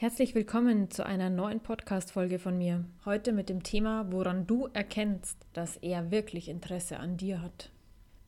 [0.00, 2.84] Herzlich willkommen zu einer neuen Podcast-Folge von mir.
[3.04, 7.72] Heute mit dem Thema, woran du erkennst, dass er wirklich Interesse an dir hat.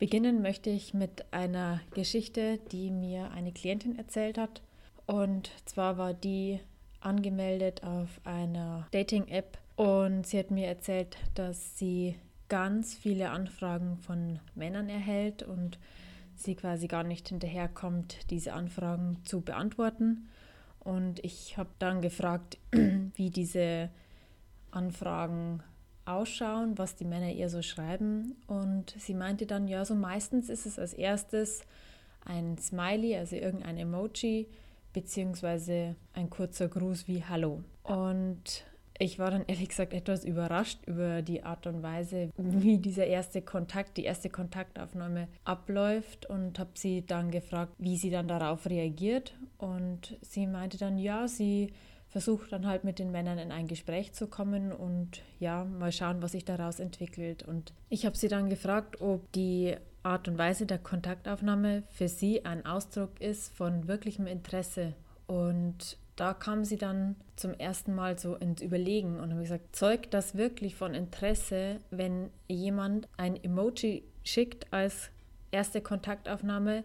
[0.00, 4.62] Beginnen möchte ich mit einer Geschichte, die mir eine Klientin erzählt hat.
[5.06, 6.58] Und zwar war die
[6.98, 12.16] angemeldet auf einer Dating-App und sie hat mir erzählt, dass sie
[12.48, 15.78] ganz viele Anfragen von Männern erhält und
[16.34, 20.26] sie quasi gar nicht hinterherkommt, diese Anfragen zu beantworten
[20.80, 23.90] und ich habe dann gefragt, wie diese
[24.70, 25.62] Anfragen
[26.04, 28.36] ausschauen, was die Männer ihr so schreiben.
[28.46, 31.62] Und sie meinte dann, ja, so meistens ist es als erstes
[32.24, 34.48] ein Smiley, also irgendein Emoji,
[34.92, 37.62] beziehungsweise ein kurzer Gruß wie Hallo.
[37.82, 38.64] Und
[38.98, 43.40] ich war dann ehrlich gesagt etwas überrascht über die Art und Weise, wie dieser erste
[43.40, 49.34] Kontakt, die erste Kontaktaufnahme abläuft und habe sie dann gefragt, wie sie dann darauf reagiert.
[49.60, 51.72] Und sie meinte dann, ja, sie
[52.08, 56.22] versucht dann halt mit den Männern in ein Gespräch zu kommen und ja, mal schauen,
[56.22, 57.44] was sich daraus entwickelt.
[57.44, 62.44] Und ich habe sie dann gefragt, ob die Art und Weise der Kontaktaufnahme für sie
[62.44, 64.94] ein Ausdruck ist von wirklichem Interesse.
[65.26, 70.12] Und da kam sie dann zum ersten Mal so ins Überlegen und habe gesagt, zeugt
[70.12, 75.10] das wirklich von Interesse, wenn jemand ein Emoji schickt als
[75.50, 76.84] erste Kontaktaufnahme,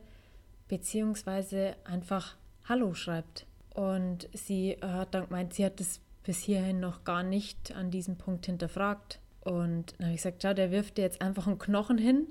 [0.68, 2.36] beziehungsweise einfach
[2.68, 3.46] Hallo schreibt.
[3.76, 8.18] Und sie hat dann gemeint, sie hat das bis hierhin noch gar nicht an diesem
[8.18, 9.20] Punkt hinterfragt.
[9.42, 12.26] Und dann habe ich gesagt, schau, der wirft dir jetzt einfach einen Knochen hin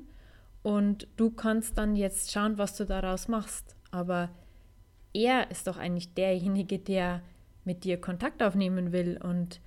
[0.64, 3.76] und du kannst dann jetzt schauen, was du daraus machst.
[3.92, 4.30] Aber
[5.12, 7.22] er ist doch eigentlich derjenige, der
[7.64, 9.20] mit dir Kontakt aufnehmen will.
[9.22, 9.60] Und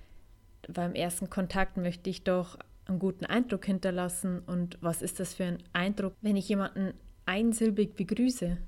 [0.68, 4.40] beim ersten Kontakt möchte ich doch einen guten Eindruck hinterlassen.
[4.40, 6.92] Und was ist das für ein Eindruck, wenn ich jemanden
[7.24, 8.58] einsilbig begrüße?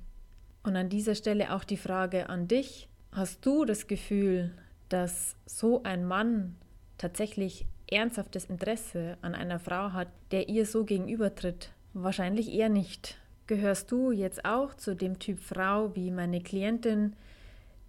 [0.63, 2.87] Und an dieser Stelle auch die Frage an dich.
[3.11, 4.51] Hast du das Gefühl,
[4.89, 6.55] dass so ein Mann
[6.97, 11.71] tatsächlich ernsthaftes Interesse an einer Frau hat, der ihr so gegenübertritt?
[11.93, 13.17] Wahrscheinlich eher nicht.
[13.47, 17.15] Gehörst du jetzt auch zu dem Typ Frau wie meine Klientin,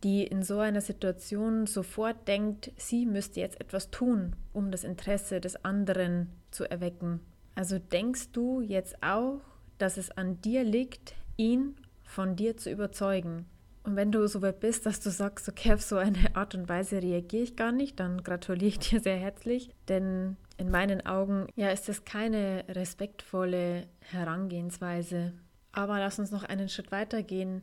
[0.02, 5.40] die in so einer Situation sofort denkt, sie müsste jetzt etwas tun, um das Interesse
[5.40, 7.20] des anderen zu erwecken?
[7.54, 9.40] Also denkst du jetzt auch,
[9.78, 11.76] dass es an dir liegt, ihn
[12.12, 13.46] von dir zu überzeugen?
[13.84, 16.68] Und wenn du so weit bist, dass du sagst, okay, auf so eine Art und
[16.68, 21.48] Weise reagiere ich gar nicht, dann gratuliere ich dir sehr herzlich, denn in meinen Augen
[21.56, 25.32] ja, ist es keine respektvolle Herangehensweise.
[25.72, 27.62] Aber lass uns noch einen Schritt weiter gehen.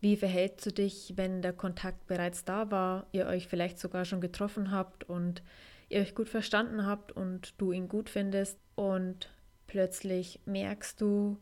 [0.00, 4.20] Wie verhältst du dich, wenn der Kontakt bereits da war, ihr euch vielleicht sogar schon
[4.20, 5.42] getroffen habt und
[5.88, 9.32] ihr euch gut verstanden habt und du ihn gut findest und
[9.66, 11.38] plötzlich merkst du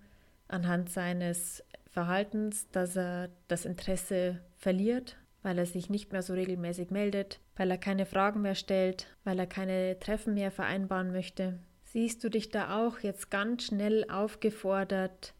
[0.48, 1.62] anhand seines
[1.98, 7.72] Verhaltens, dass er das Interesse verliert, weil er sich nicht mehr so regelmäßig meldet, weil
[7.72, 11.58] er keine Fragen mehr stellt, weil er keine Treffen mehr vereinbaren möchte.
[11.82, 15.34] Siehst du dich da auch jetzt ganz schnell aufgefordert,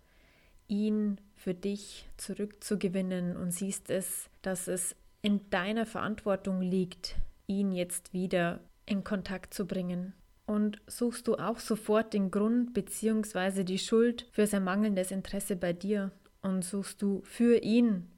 [0.66, 7.14] ihn für dich zurückzugewinnen und siehst es, dass es in deiner Verantwortung liegt,
[7.46, 10.12] ihn jetzt wieder in Kontakt zu bringen.
[10.44, 13.62] Und suchst du auch sofort den Grund bzw.
[13.62, 16.10] die Schuld für sein mangelndes Interesse bei dir
[16.43, 18.09] und suchst du für ihn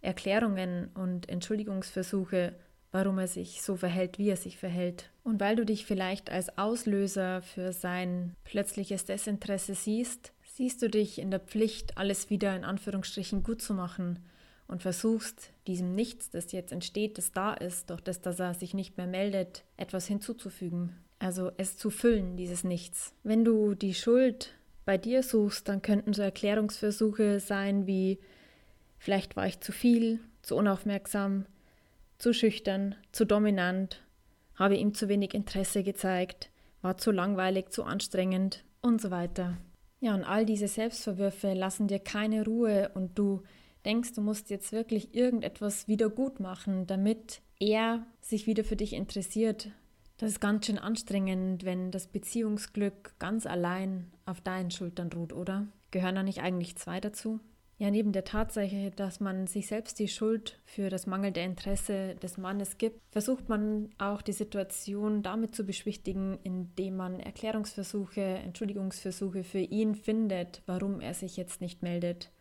[0.00, 2.54] Erklärungen und Entschuldigungsversuche,
[2.92, 5.10] warum er sich so verhält, wie er sich verhält.
[5.24, 11.18] Und weil du dich vielleicht als Auslöser für sein plötzliches Desinteresse siehst, siehst du dich
[11.18, 14.18] in der Pflicht, alles wieder in Anführungsstrichen gut zu machen
[14.66, 18.74] und versuchst, diesem Nichts, das jetzt entsteht, das da ist, durch das, dass er sich
[18.74, 20.94] nicht mehr meldet, etwas hinzuzufügen.
[21.18, 23.12] Also es zu füllen, dieses Nichts.
[23.22, 24.54] Wenn du die Schuld
[24.88, 28.18] bei dir suchst, dann könnten so Erklärungsversuche sein wie,
[28.96, 31.44] vielleicht war ich zu viel, zu unaufmerksam,
[32.16, 34.02] zu schüchtern, zu dominant,
[34.54, 36.48] habe ihm zu wenig Interesse gezeigt,
[36.80, 39.58] war zu langweilig, zu anstrengend und so weiter.
[40.00, 43.42] Ja, und all diese Selbstverwürfe lassen dir keine Ruhe und du
[43.84, 48.94] denkst, du musst jetzt wirklich irgendetwas wieder gut machen, damit er sich wieder für dich
[48.94, 49.70] interessiert.
[50.18, 55.68] Das ist ganz schön anstrengend, wenn das Beziehungsglück ganz allein auf deinen Schultern ruht, oder?
[55.92, 57.38] Gehören da nicht eigentlich zwei dazu?
[57.78, 62.36] Ja, neben der Tatsache, dass man sich selbst die Schuld für das mangelnde Interesse des
[62.36, 69.60] Mannes gibt, versucht man auch die Situation damit zu beschwichtigen, indem man Erklärungsversuche, Entschuldigungsversuche für
[69.60, 72.32] ihn findet, warum er sich jetzt nicht meldet.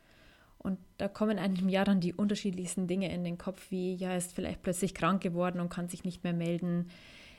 [0.58, 4.18] Und da kommen einem ja dann die unterschiedlichsten Dinge in den Kopf, wie ja, er
[4.18, 6.90] ist vielleicht plötzlich krank geworden und kann sich nicht mehr melden.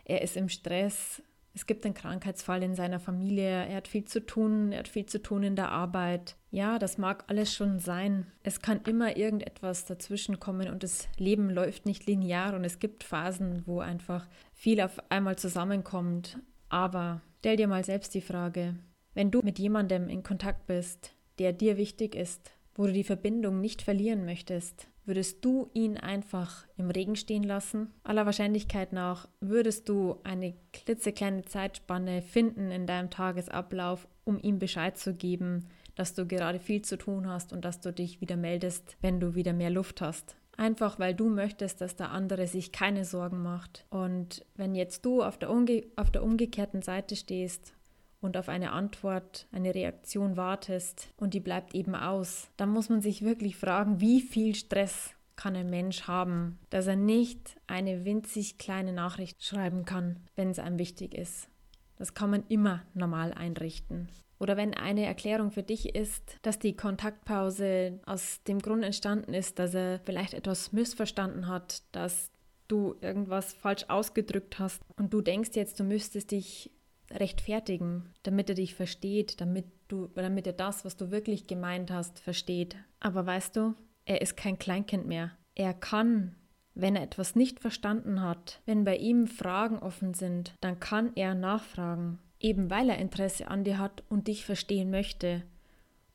[0.08, 1.22] Er ist im Stress,
[1.54, 5.06] es gibt einen Krankheitsfall in seiner Familie, er hat viel zu tun, er hat viel
[5.06, 6.36] zu tun in der Arbeit.
[6.50, 8.26] Ja, das mag alles schon sein.
[8.42, 13.04] Es kann immer irgendetwas dazwischen kommen und das Leben läuft nicht linear und es gibt
[13.04, 16.38] Phasen, wo einfach viel auf einmal zusammenkommt.
[16.68, 18.76] Aber stell dir mal selbst die Frage,
[19.14, 23.60] wenn du mit jemandem in Kontakt bist, der dir wichtig ist, wo du die Verbindung
[23.60, 27.92] nicht verlieren möchtest, würdest du ihn einfach im Regen stehen lassen?
[28.04, 34.96] Aller Wahrscheinlichkeit nach würdest du eine klitzekleine Zeitspanne finden in deinem Tagesablauf, um ihm Bescheid
[34.96, 38.96] zu geben, dass du gerade viel zu tun hast und dass du dich wieder meldest,
[39.00, 40.36] wenn du wieder mehr Luft hast.
[40.56, 43.86] Einfach weil du möchtest, dass der andere sich keine Sorgen macht.
[43.90, 45.50] Und wenn jetzt du auf der,
[45.96, 47.72] auf der umgekehrten Seite stehst
[48.20, 53.00] und auf eine Antwort, eine Reaktion wartest und die bleibt eben aus, dann muss man
[53.00, 58.58] sich wirklich fragen, wie viel Stress kann ein Mensch haben, dass er nicht eine winzig
[58.58, 61.48] kleine Nachricht schreiben kann, wenn es einem wichtig ist.
[61.96, 64.08] Das kann man immer normal einrichten.
[64.40, 69.58] Oder wenn eine Erklärung für dich ist, dass die Kontaktpause aus dem Grund entstanden ist,
[69.58, 72.30] dass er vielleicht etwas missverstanden hat, dass
[72.68, 76.70] du irgendwas falsch ausgedrückt hast und du denkst jetzt, du müsstest dich
[77.10, 82.18] rechtfertigen, damit er dich versteht, damit du, damit er das, was du wirklich gemeint hast,
[82.20, 82.76] versteht.
[83.00, 83.74] Aber weißt du,
[84.04, 85.32] er ist kein Kleinkind mehr.
[85.54, 86.34] Er kann,
[86.74, 91.34] wenn er etwas nicht verstanden hat, wenn bei ihm Fragen offen sind, dann kann er
[91.34, 95.42] nachfragen, eben weil er Interesse an dir hat und dich verstehen möchte.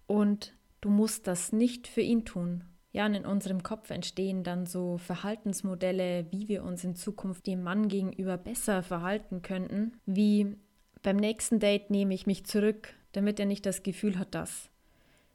[0.08, 2.64] Und du musst das nicht für ihn tun.
[2.92, 7.64] Ja, und in unserem Kopf entstehen dann so Verhaltensmodelle, wie wir uns in Zukunft dem
[7.64, 10.58] Mann gegenüber besser verhalten könnten, wie
[11.04, 14.70] beim nächsten Date nehme ich mich zurück, damit er nicht das Gefühl hat, dass.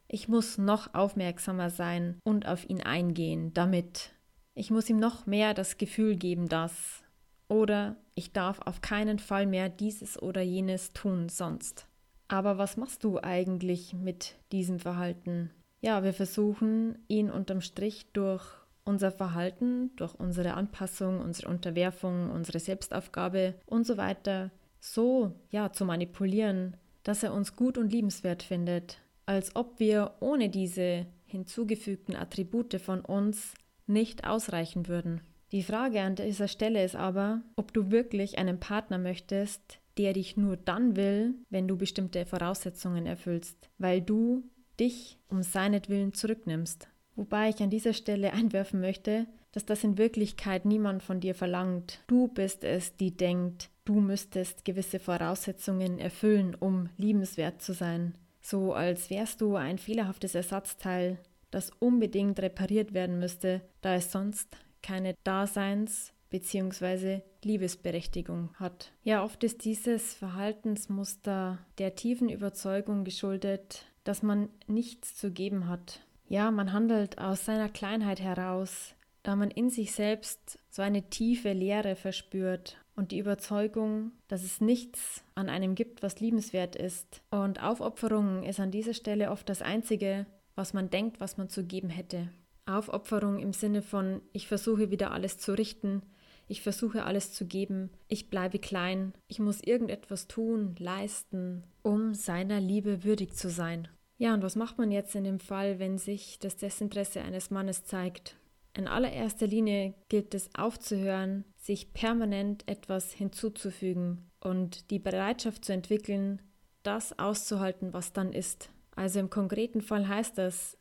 [0.09, 4.11] Ich muss noch aufmerksamer sein und auf ihn eingehen, damit.
[4.55, 7.03] Ich muss ihm noch mehr das Gefühl geben, dass.
[7.49, 11.87] Oder ich darf auf keinen Fall mehr dieses oder jenes tun sonst.
[12.27, 15.51] Aber was machst du eigentlich mit diesem Verhalten?
[15.81, 18.45] Ja, wir versuchen ihn unterm Strich durch
[18.85, 24.51] unser Verhalten, durch unsere Anpassung, unsere Unterwerfung, unsere Selbstaufgabe und so weiter
[24.81, 30.49] so ja zu manipulieren, dass er uns gut und liebenswert findet, als ob wir ohne
[30.49, 33.55] diese hinzugefügten Attribute von uns
[33.87, 35.21] nicht ausreichen würden.
[35.53, 40.37] Die Frage an dieser Stelle ist aber, ob du wirklich einen Partner möchtest, der dich
[40.37, 44.45] nur dann will, wenn du bestimmte Voraussetzungen erfüllst, weil du
[44.79, 46.89] dich um seinetwillen zurücknimmst.
[47.17, 52.01] Wobei ich an dieser Stelle einwerfen möchte, dass das in Wirklichkeit niemand von dir verlangt.
[52.07, 58.15] Du bist es, die denkt, du müsstest gewisse Voraussetzungen erfüllen, um liebenswert zu sein.
[58.41, 61.19] So als wärst du ein fehlerhaftes Ersatzteil,
[61.51, 67.23] das unbedingt repariert werden müsste, da es sonst keine Daseins- bzw.
[67.43, 68.93] Liebesberechtigung hat.
[69.03, 76.01] Ja, oft ist dieses Verhaltensmuster der tiefen Überzeugung geschuldet, dass man nichts zu geben hat.
[76.29, 81.55] Ja, man handelt aus seiner Kleinheit heraus, da man in sich selbst so eine tiefe
[81.55, 87.23] Leere verspürt und die Überzeugung, dass es nichts an einem gibt, was liebenswert ist.
[87.31, 91.65] Und Aufopferung ist an dieser Stelle oft das Einzige, was man denkt, was man zu
[91.65, 92.29] geben hätte.
[92.67, 96.03] Aufopferung im Sinne von, ich versuche wieder alles zu richten,
[96.49, 102.61] ich versuche alles zu geben, ich bleibe klein, ich muss irgendetwas tun, leisten, um seiner
[102.61, 103.87] Liebe würdig zu sein.
[104.17, 107.85] Ja, und was macht man jetzt in dem Fall, wenn sich das Desinteresse eines Mannes
[107.85, 108.37] zeigt?
[108.79, 116.41] In allererster Linie gilt es aufzuhören, sich permanent etwas hinzuzufügen und die Bereitschaft zu entwickeln,
[116.85, 118.71] das auszuhalten, was dann ist.
[118.95, 120.79] Also im konkreten Fall heißt das,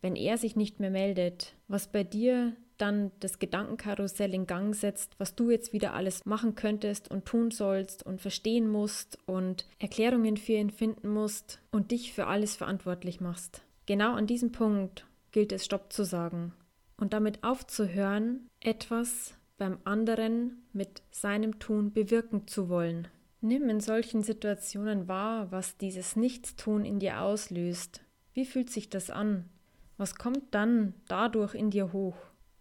[0.00, 5.14] wenn er sich nicht mehr meldet, was bei dir dann das Gedankenkarussell in Gang setzt,
[5.20, 10.36] was du jetzt wieder alles machen könntest und tun sollst und verstehen musst und Erklärungen
[10.36, 13.62] für ihn finden musst und dich für alles verantwortlich machst.
[13.86, 16.52] Genau an diesem Punkt gilt es Stopp zu sagen
[16.96, 23.08] und damit aufzuhören, etwas beim anderen mit seinem Tun bewirken zu wollen.
[23.40, 28.02] Nimm in solchen Situationen wahr, was dieses Nichtstun in dir auslöst.
[28.34, 29.48] Wie fühlt sich das an?
[29.96, 32.16] Was kommt dann dadurch in dir hoch?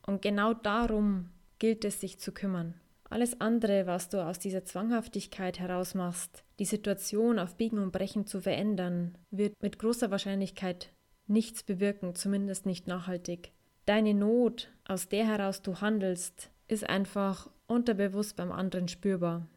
[0.06, 2.75] Und genau darum gilt es, sich zu kümmern.
[3.10, 8.25] Alles andere, was du aus dieser Zwanghaftigkeit heraus machst, die Situation auf Biegen und Brechen
[8.25, 10.92] zu verändern, wird mit großer Wahrscheinlichkeit
[11.27, 13.51] nichts bewirken, zumindest nicht nachhaltig.
[13.86, 19.48] Deine Not, aus der heraus du handelst, ist einfach unterbewusst beim anderen spürbar.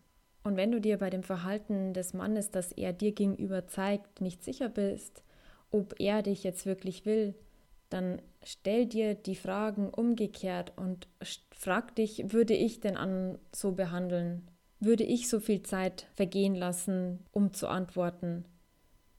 [0.44, 4.42] Und wenn du dir bei dem Verhalten des Mannes, das er dir gegenüber zeigt, nicht
[4.42, 5.22] sicher bist,
[5.70, 7.34] ob er dich jetzt wirklich will,
[7.90, 11.08] dann stell dir die Fragen umgekehrt und
[11.50, 14.48] frag dich, würde ich denn an so behandeln?
[14.80, 18.44] würde ich so viel Zeit vergehen lassen, um zu antworten?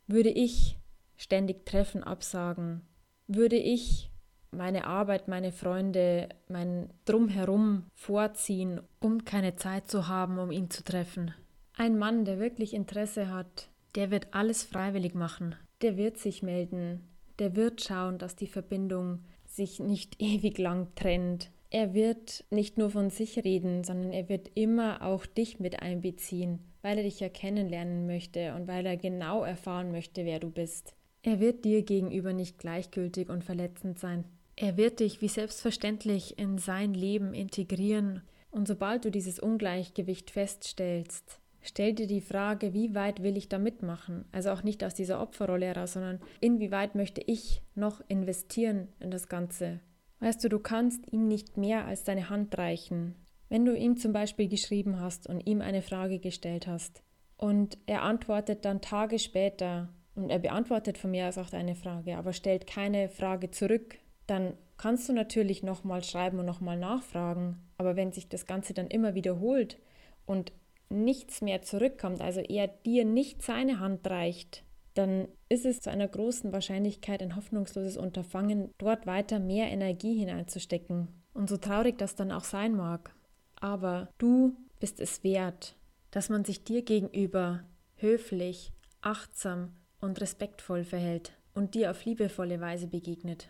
[0.07, 0.77] Würde ich
[1.17, 2.81] ständig Treffen absagen?
[3.27, 4.08] Würde ich
[4.51, 10.83] meine Arbeit, meine Freunde, mein Drumherum vorziehen, um keine Zeit zu haben, um ihn zu
[10.83, 11.33] treffen?
[11.75, 15.55] Ein Mann, der wirklich Interesse hat, der wird alles freiwillig machen.
[15.81, 17.07] Der wird sich melden.
[17.39, 21.51] Der wird schauen, dass die Verbindung sich nicht ewig lang trennt.
[21.71, 26.59] Er wird nicht nur von sich reden, sondern er wird immer auch dich mit einbeziehen,
[26.81, 30.95] weil er dich ja kennenlernen möchte und weil er genau erfahren möchte, wer du bist.
[31.21, 34.23] Er wird dir gegenüber nicht gleichgültig und verletzend sein.
[34.61, 38.23] Er wird dich wie selbstverständlich in sein Leben integrieren.
[38.51, 43.57] Und sobald du dieses Ungleichgewicht feststellst, stell dir die Frage, wie weit will ich da
[43.57, 44.25] mitmachen?
[44.33, 49.29] Also auch nicht aus dieser Opferrolle heraus, sondern inwieweit möchte ich noch investieren in das
[49.29, 49.79] Ganze?
[50.19, 53.15] Weißt du, du kannst ihm nicht mehr als deine Hand reichen.
[53.47, 57.01] Wenn du ihm zum Beispiel geschrieben hast und ihm eine Frage gestellt hast
[57.37, 62.17] und er antwortet dann Tage später und er beantwortet von mir aus auch deine Frage,
[62.17, 63.97] aber stellt keine Frage zurück,
[64.29, 67.57] dann kannst du natürlich nochmal schreiben und nochmal nachfragen.
[67.77, 69.77] Aber wenn sich das Ganze dann immer wiederholt
[70.25, 70.51] und
[70.89, 76.07] nichts mehr zurückkommt, also er dir nicht seine Hand reicht, dann ist es zu einer
[76.07, 81.07] großen Wahrscheinlichkeit ein hoffnungsloses Unterfangen, dort weiter mehr Energie hineinzustecken.
[81.33, 83.13] Und so traurig das dann auch sein mag.
[83.59, 85.75] Aber du bist es wert,
[86.11, 87.63] dass man sich dir gegenüber
[87.95, 88.71] höflich,
[89.01, 93.49] achtsam und respektvoll verhält und dir auf liebevolle Weise begegnet.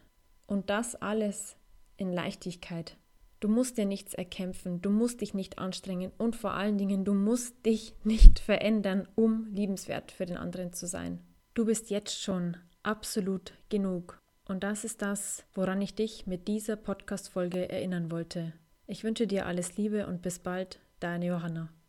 [0.50, 1.56] Und das alles
[1.96, 2.98] in Leichtigkeit.
[3.40, 7.14] Du musst dir nichts erkämpfen, du musst dich nicht anstrengen und vor allen Dingen, du
[7.14, 11.20] musst dich nicht verändern, um liebenswert für den anderen zu sein.
[11.54, 14.20] Du bist jetzt schon absolut genug.
[14.48, 18.54] Und das ist das, woran ich dich mit dieser Podcast-Folge erinnern wollte.
[18.88, 21.70] Ich wünsche dir alles Liebe und bis bald, deine Johanna.